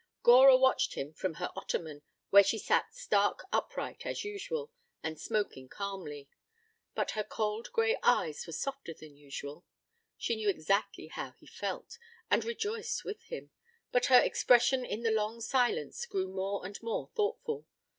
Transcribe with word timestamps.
Gora 0.23 0.57
watched 0.57 0.95
him 0.95 1.13
from 1.13 1.35
her 1.35 1.51
ottoman, 1.55 2.01
where 2.31 2.41
she 2.43 2.57
sat 2.57 2.95
stark 2.95 3.43
upright, 3.53 4.03
as 4.03 4.23
usual, 4.25 4.71
and 5.03 5.21
smoking 5.21 5.69
calmly. 5.69 6.27
But 6.95 7.11
her 7.11 7.23
cold 7.23 7.71
gray 7.71 7.95
eyes 8.01 8.47
were 8.47 8.53
softer 8.53 8.95
than 8.95 9.15
usual. 9.15 9.63
She 10.17 10.35
knew 10.35 10.49
exactly 10.49 11.09
how 11.09 11.33
he 11.37 11.45
felt 11.45 11.99
and 12.31 12.43
rejoiced 12.43 13.05
with 13.05 13.21
him, 13.25 13.51
but 13.91 14.07
her 14.07 14.19
expression 14.19 14.83
in 14.83 15.03
the 15.03 15.11
long 15.11 15.39
silence 15.39 16.07
grew 16.07 16.27
more 16.29 16.65
and 16.65 16.81
more 16.81 17.11
thoughtful. 17.13 17.67